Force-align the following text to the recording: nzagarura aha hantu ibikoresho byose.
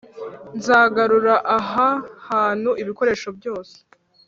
nzagarura 0.57 1.35
aha 1.57 1.89
hantu 2.29 2.69
ibikoresho 2.81 3.27
byose. 3.37 3.75